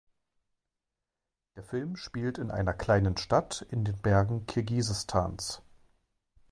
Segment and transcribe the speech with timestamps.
[1.55, 5.61] Der Film spielt in einer kleinen Stadt in den Bergen Kirgisistans.